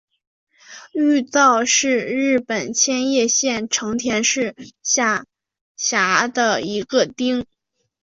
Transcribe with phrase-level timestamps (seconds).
[0.93, 5.27] 玉造是日本千叶县成田市下
[5.75, 7.45] 辖的一个町。